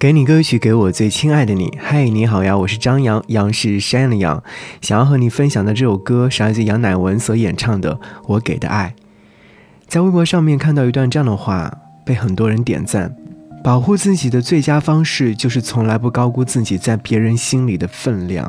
[0.00, 1.76] 给你歌曲，给我最亲爱的你。
[1.76, 4.40] 嗨，你好呀，我是张扬，杨是山的杨。
[4.80, 7.96] 想要和你分享的这首歌是来自杨乃文所演唱的
[8.28, 8.94] 《我给的爱》。
[9.88, 13.12] 在微博上面看到一段这样的话，被很多人点赞。
[13.64, 18.48] 保护自己的最佳方式就是从来不高估自己在别人心里的分量。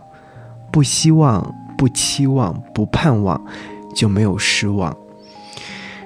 [0.71, 3.43] 不希望，不期望，不盼望，
[3.95, 4.95] 就没有失望。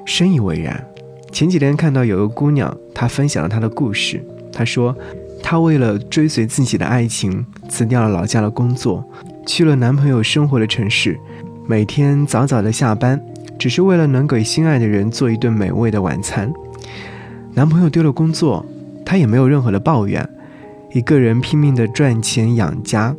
[0.06, 0.88] 深以为然。
[1.34, 4.26] 前几天看到有个姑娘，她分享了她的故事。
[4.50, 4.96] 她说。
[5.44, 9.04] 她为了追随自己的爱情，辞掉了老家的工作，
[9.46, 11.20] 去了男朋友生活的城市，
[11.68, 13.22] 每天早早的下班，
[13.60, 16.52] 只是为了能给心爱的人做一顿美味的晚餐。
[17.54, 18.66] 男朋友丢了工作，
[19.06, 20.28] 她也没有任何的抱怨，
[20.94, 23.14] 一个人拼命的赚钱养家，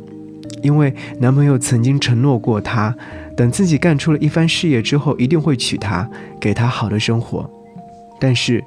[0.61, 2.93] 因为男朋友曾经承诺过她，
[3.37, 6.09] 等自己干出了一番事业之后，一定会娶她，
[6.41, 7.49] 给她好的生活。
[8.19, 8.63] 但是，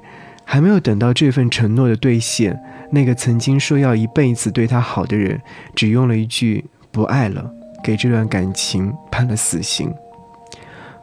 [0.51, 2.59] 还没有等到这份承诺的兑现。
[2.89, 5.39] 那个曾经说要一辈子对他好的人，
[5.75, 7.53] 只用了一句“不爱了”，
[7.83, 9.93] 给这段感情判了死刑。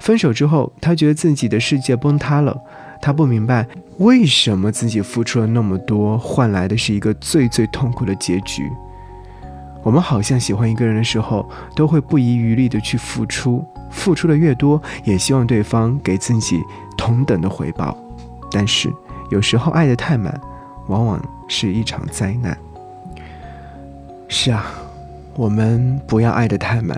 [0.01, 2.61] 分手之后，他觉得自己的世界崩塌了。
[3.01, 3.65] 他不明白
[3.99, 8.69] 为什么自己付出了那么多，换来的是一个最最痛苦的结局。
[9.85, 16.61] 我们好像喜欢一个人的时候，都会不遗余力的去付出，付出的越多，也希望对方给自己
[16.99, 17.97] 同等的回报。
[18.51, 18.93] 但是
[19.31, 20.41] 有时候爱得太满。
[20.89, 22.57] 往往是一场灾难。
[24.29, 24.67] 是啊，
[25.35, 26.97] 我们不要爱得太满，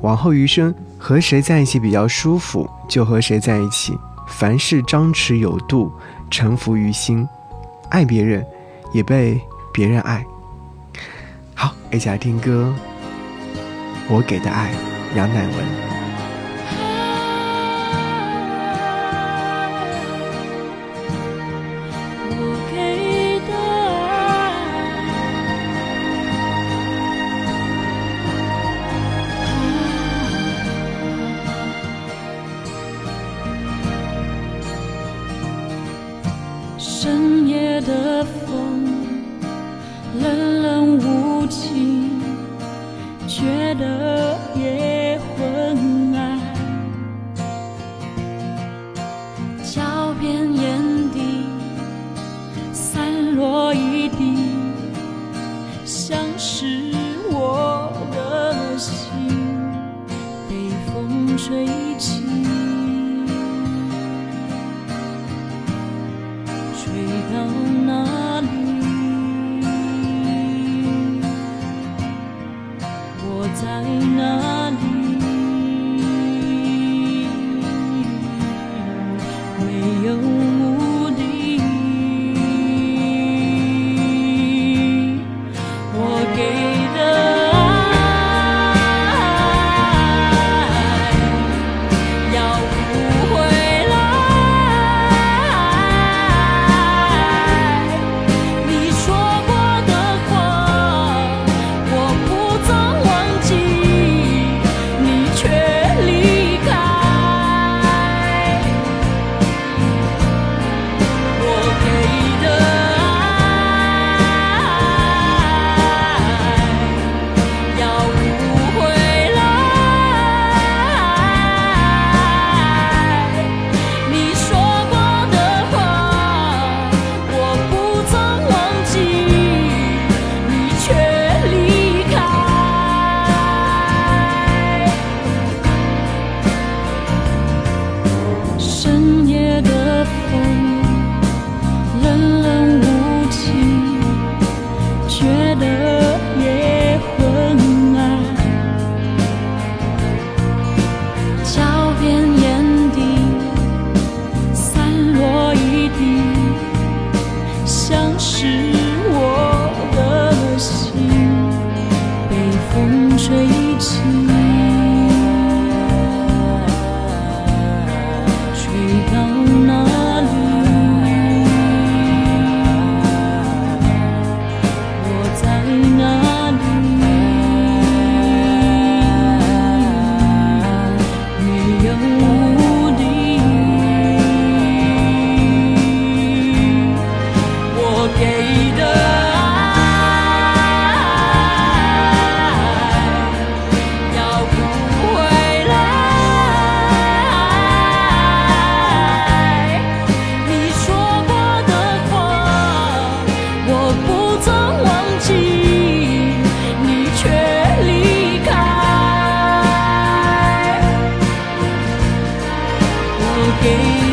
[0.00, 3.94] 往后余生和谁在一起比较舒服，就和谁在一起。
[4.28, 5.92] 凡事张弛有度，
[6.30, 7.28] 沉浮于心，
[7.90, 8.42] 爱别人，
[8.94, 9.38] 也被
[9.74, 10.24] 别人爱。
[11.54, 12.74] 好，一起来听歌。
[14.08, 14.70] 我给的爱，
[15.14, 15.97] 杨乃文。
[37.80, 38.84] 的风
[40.20, 42.20] 冷冷无情，
[43.26, 46.38] 觉得夜昏暗。
[49.62, 51.44] 脚边烟蒂
[52.72, 54.36] 散落一地，
[55.84, 56.66] 像是
[57.30, 58.92] 我的心
[60.48, 61.66] 被风吹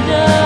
[0.08, 0.45] wonder